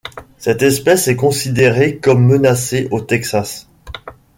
[0.39, 3.69] Cette espèces est considérée comme menacée au Texas.